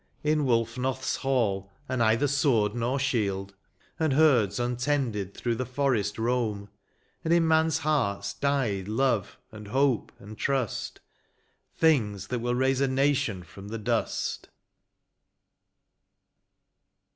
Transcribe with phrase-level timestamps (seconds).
[0.23, 3.53] In Wol&oth's hall are neither sword nor shield;
[3.99, 6.69] And herds untended through the forest roam.
[7.23, 11.01] And in men s hearts died love, and hope, and trust,
[11.77, 14.49] Things that will raise a nation &om the dust.